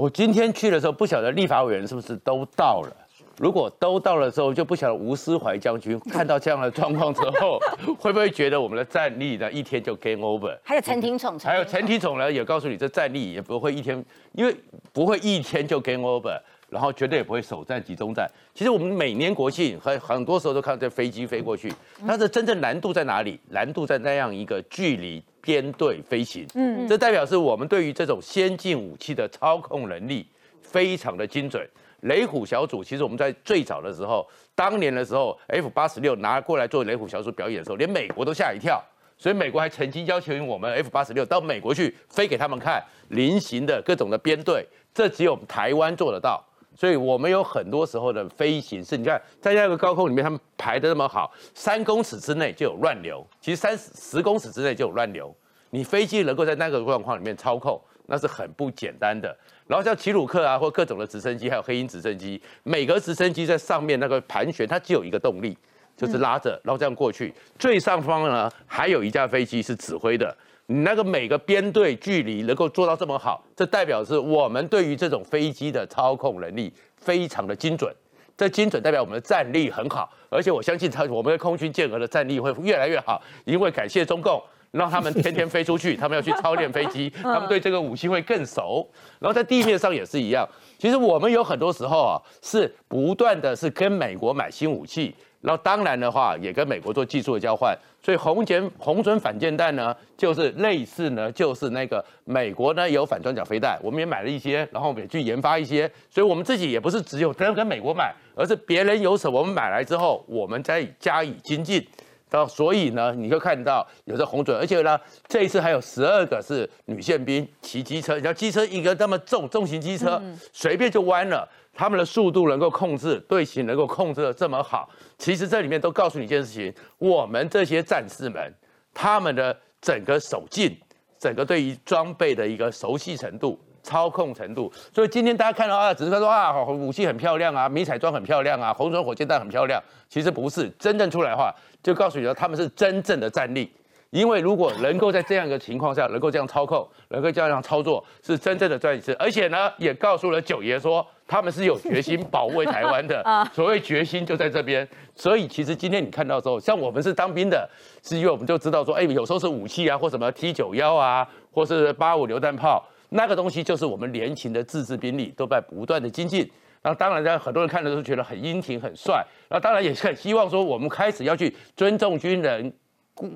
[0.00, 2.96] 我今天去的时候，不晓得立法委员是不是都到了。
[3.36, 7.58] 如果都到了之后，就不晓得吴思怀将军看到这样的状况之后，
[8.00, 10.56] 会不会觉得我们的战力呢一天就 game over？
[10.64, 14.02] 还有陈廷宠，还有陈廷宠呢，也告诉你这战力也不会一天，
[14.32, 14.56] 因为
[14.90, 16.40] 不会一天就 game over，
[16.70, 18.26] 然后绝对也不会首战集中战。
[18.54, 21.72] 其实我们每年国庆很很多时候都看到这飞机飞过去，
[22.06, 23.38] 它的真正难度在哪里？
[23.50, 30.26] 难度在那样一个距离编队飞行，嗯，这代表是我们对于这种先进武器的操控能力
[30.62, 31.68] 非常的精准。
[32.02, 38.82] 雷虎小组其实我们在最早的时候，当年的时候，F 八十六拿过来做雷虎小组表演的时候，连美国都吓一跳，
[39.18, 46.42] 所以美国还曾经要求我们 F 八十六到美国去飞给他们看，菱形的各种的编队，这只有台湾做得到，
[46.80, 55.30] 所以我们有很多时候的飞行是，你看在那个高空里面，他们排的那么好，三公尺之内就有乱流，其实三十十公尺之内就有乱流，
[55.68, 59.36] 你飞机能够在那个状况里面操控，那是很不简单的。
[59.66, 65.54] 然后像奇鲁克啊，或各种的直升机，还有黑鹰直升机，每个直升机在上面那个盘旋，它只有一个动力，
[65.98, 67.34] 就是拉着，然后这样过去。
[67.58, 70.34] 最上方呢，还有一架飞机是指挥的。
[70.70, 77.92] 你那个每个编队距离能够做到这么好，这代表是我们对于这种飞机的操控能力非常的精准。
[78.36, 84.40] 这精准代表我们的战力很好，而且我相信它我们的空军舰额的战力会越来越好，因为感谢中共。
[84.70, 88.88] 让他们天天飞出去，他们要去操练飞机， 他们对这个武器会更熟。
[89.18, 90.48] 然后在地面上也是一样。
[90.78, 97.76] 其实我们有很多时候啊，是不断的是跟美国买新武器，然后当然的话也跟美国做技术的交换。
[98.02, 105.90] 所以红箭红准反舰弹呢，就是类似呢，就是那个美国呢有反装甲飞弹，我们也买了一些，然后我们也去研发一些。
[106.08, 111.86] 所以我们自己也不是只有跟跟美国买，而是别人有什么我们买来之后，我们再加以精进。
[112.30, 124.88] 到所以呢，你就看到有这红准，而且呢，这一次还有十二个是女宪兵骑机车，你道机车一个那么重，重型机车随便就弯了，他们的速度能够控制，队形能够控制的这么好，
[125.18, 128.54] 其实这里面都告诉你一件事情：我们这些战士们，
[128.94, 130.78] 他们的整个手劲，
[131.18, 133.58] 整个对于装备的一个熟悉程度。
[133.82, 143.70] 操控程度，所以今天大家看到啊，只是说啊，武器很漂亮啊，迷彩装很漂亮啊，红唇火箭弹很漂亮，其实不是真正出来的话，就告诉你说他们是真正的战力。
[144.10, 149.14] 因为如果能够在这样一个情况下，能够这样操控，能够这样操作，是真正的战士。
[149.20, 153.22] 而且呢，也告诉了九爷说，他们是有决心保卫台湾的。
[153.54, 154.86] 所谓决心就在这边。
[155.14, 157.70] 所以其实今天你看到之后，像我们是当兵的，
[158.02, 162.84] 是因为我们就知道说，哎，有时候是武器啊，或什么 T 九幺啊，或是八五榴弹炮。
[163.10, 166.50] 那个东西就是我们年轻的自制兵力都在不断的精进，
[166.82, 172.72] 那当然，很多人看的都觉得很英挺、很帅，那当然也很希望说，我们开始要去尊重军人，
[173.14, 173.28] 鼓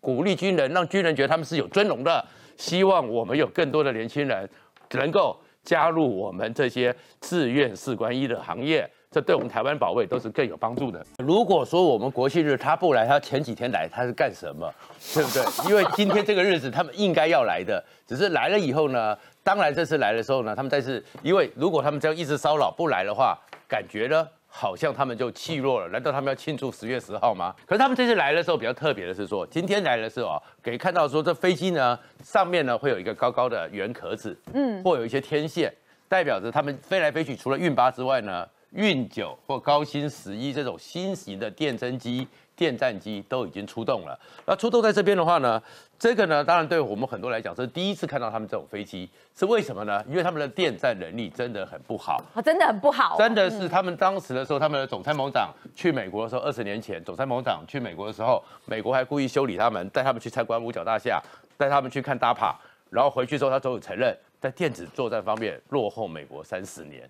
[0.00, 2.24] 鼓励军人，让军人觉得他们是有尊荣的，
[2.56, 4.48] 希望我们有更多的年轻人
[4.90, 8.88] 能够加入我们这些志愿士官医的行业。
[9.16, 11.02] 这对我们台湾保卫都是更有帮助的。
[11.20, 14.70] 如果说我们国庆日他不来，他前几天来他是干什么？
[15.14, 15.70] 对不对？
[15.70, 25.88] 因为今天这个日子他们应该要来的，只是来了以后呢，当然这次来的时候呢，他们再次因为如果他们这样一直骚扰不来的话，感觉呢好像他们就气弱了。
[25.88, 27.54] 难道他们要庆祝十月十号吗？
[27.64, 35.72] 可是他们这次来的时候比较特别的是说，今天来的时候啊，可以看到说这飞机呢上面呢会有一个高高的圆壳子，嗯，或有一些天线，
[36.06, 38.46] 代表着他们飞来飞去，除了运八之外呢。
[38.76, 44.16] 运九或高新十一这种新型的电侦机、电战机都已经出动了。
[44.44, 45.60] 那出动在这边的话呢，
[45.98, 50.04] 这个呢，当然对我们很多来讲是第一次看到他们这种飞机，是为什么呢？
[50.06, 53.16] 因为他们的电战能力真的很不好，真的很不好。
[53.18, 61.18] 真的是他们当时的时候，他们的总参谋长去美国的时候，二十年前总参谋长去美国的时候，美国还故意修理他们，带他们去参观五角大厦，
[61.56, 62.54] 带他们去看 DAPA，
[62.90, 67.08] 然后回去之后他都有承认，在电子作战方面落后美国三十年。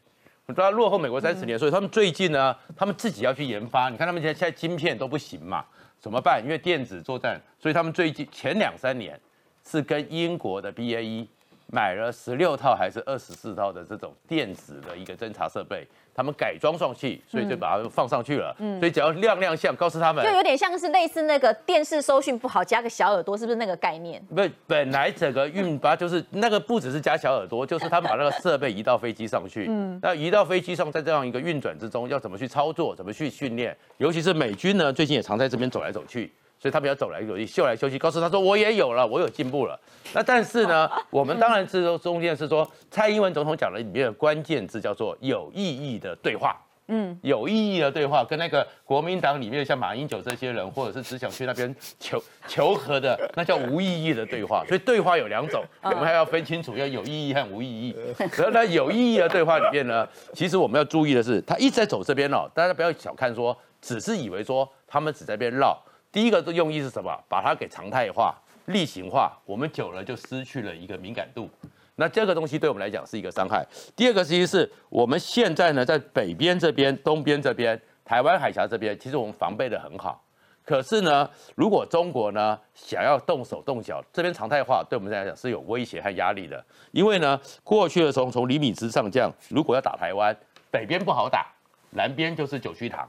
[0.55, 3.89] 都要落后美国三十年，所以他们最近呢，他们自己要去研发。
[3.89, 5.65] 你看他们现在现在晶片都不行嘛，
[5.99, 6.41] 怎么办？
[6.41, 9.21] 因为电子作战，所以他们最近前两三年
[9.69, 11.27] 是跟英国的 BAE
[11.69, 15.87] 买了十六套还是二十四套的这种电子的一个侦察设备。
[16.15, 18.57] 他们改装上去，所以就把它放上去了。
[18.59, 24.19] 嗯，所以只要亮亮相，告诉他们，就有点像是类似那个电视收讯不好，加个小耳朵，是不是那个概念？
[24.35, 29.67] 不，本来整个运八就是那个不只是加小耳朵，就是他们把那个设备移到飞机上去。
[29.69, 33.77] 嗯，那移到飞机上，在这样一个运转之中，要怎么去操作，怎么去训练？
[33.99, 36.33] 尤其是美军呢，最近也常在这边走来走去。
[36.59, 39.79] 所以他们要走来走去，秀来秀去，告诉他说我也有了，我有进步了。
[40.13, 46.57] 那但是呢， 我们当然是说中间是说蔡英文总统讲的里面的关键字叫做有意义的对话。
[46.89, 54.65] 嗯，有意义的对话，跟那个国民党里面像马英九这些人，或者是只想去那边求求和的，那叫无意义的对话。
[54.69, 57.97] 所以对话有两种，我们还要分清楚，要有意义和无意义。
[58.17, 65.77] 然后呢，有意义的对话里面呢，其实我们要注意的是，他一直在走这边哦，大家不要小看说，只是以为说他们只在边绕。
[66.11, 67.15] 第一个的用意是什么？
[67.29, 68.35] 把它给常态化、
[68.67, 71.49] 例行化，我们久了就失去了一个敏感度。
[71.97, 73.67] 那这个东西对我们来讲是一个伤害。
[73.95, 80.23] 第二个其实是我们现在呢，在北边这边、东边这边、台湾海峡这边，其实我们防备的很好。
[80.65, 86.63] 可是呢，如果中国呢想要动手动脚，这边常态化对我们来讲是有威胁和压力的。
[86.91, 90.37] 因为呢，过去的时候从厘米之上降，如果要打台湾，
[90.71, 91.47] 北边不好打，
[91.91, 93.09] 南边就是九曲塘，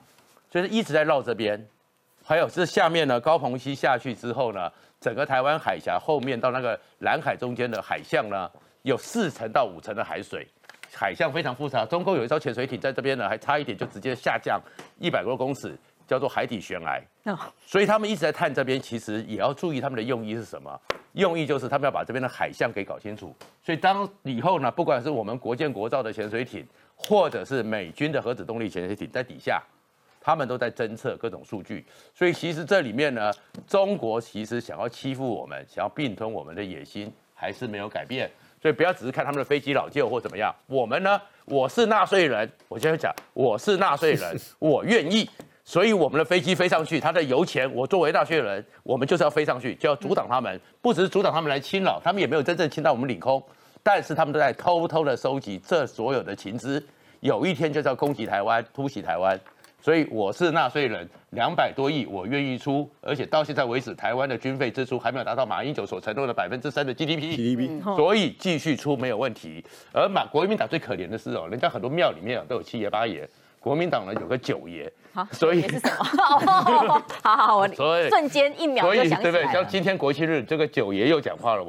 [0.52, 1.68] 所以一直在绕这边。
[2.28, 4.70] 还有是下面呢，高鹏溪下去之后呢，
[5.00, 8.52] 整个台湾海峡后面到那个蓝海中间的海象呢。
[8.84, 10.48] 有四层到五层的海水，
[10.94, 11.86] 海象非常复杂。
[11.86, 14.62] 中共有一艘潜水艇在这边呢，还差一点就直接下降
[14.98, 17.02] 一百多公尺，叫做海底悬崖。
[17.66, 20.80] 所以他们一直在探这边，其实也要注意他们的用意是什么？
[21.14, 23.36] 用意就是他们要把这边的海象给搞清楚。
[23.62, 26.66] 所以当以后呢，不管是我们国建国造的潜水艇，
[26.96, 29.62] 或者是美军的核子动力潜水艇在底下，
[30.28, 31.86] 他们都在侦测各种数据。
[32.14, 33.32] 所以其实这里面呢，
[33.66, 38.30] 中国其实想要欺负我们，想要并吞我们的野心还是没有改变。
[38.62, 41.22] 所以不要只是看他们的飞机老旧或怎么样，我们呢？
[41.46, 45.30] 我是纳税人，我现在讲我是纳税人， 我愿意，
[45.64, 53.42] 所以我们的飞机飞上去，它的油钱，我作为纳税人，我们就是要飞上去，就要阻挡他们，不只是阻挡他们来侵扰，他们也没有真正侵到我们领空，
[53.82, 56.86] 但是他们都在偷偷的收集这所有的情资，
[57.22, 59.40] 有一天就是要攻击台湾，突袭台湾。
[59.80, 67.36] 所以我是纳税人，两百多亿我愿意出，而且到现在为止，台湾的军费支出还没有达到马英九所承诺的百分之三的 GDP。
[67.38, 69.64] GDP，所以继续出没有问题。
[69.94, 73.28] 而马国民党最可怜的是哦，人家很多庙里面都有七爷八爷，
[73.60, 74.92] 国民党呢有个九爷。
[75.14, 76.04] 好，所以是什么？
[77.24, 77.68] 好好，我
[78.10, 79.54] 瞬间一秒就想起来对不对？
[79.54, 81.66] 像今天国庆日，这个九爷又讲话了，我。